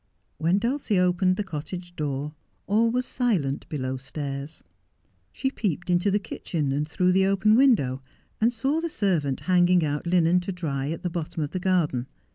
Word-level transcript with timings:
When 0.39 0.57
Dulcie 0.57 0.97
opened 0.97 1.35
the 1.35 1.43
cottage 1.43 1.95
door 1.95 2.33
all 2.65 2.89
was 2.89 3.05
silent 3.05 3.69
below 3.69 3.97
stairs, 3.97 4.63
She 5.31 5.51
peeped 5.51 5.91
into 5.91 6.09
the 6.09 6.17
kitchen 6.17 6.71
and 6.71 6.89
through 6.89 7.11
the 7.11 7.27
open 7.27 7.55
window, 7.55 8.01
and 8.41 8.51
saw 8.51 8.81
the 8.81 8.89
servant 8.89 9.41
hanging 9.41 9.85
out 9.85 10.07
linen 10.07 10.39
to 10.39 10.51
dry 10.51 10.89
at 10.89 11.03
the 11.03 11.11
bottom 11.11 11.43
of 11.43 11.51
the 11.51 11.59
garden. 11.59 12.07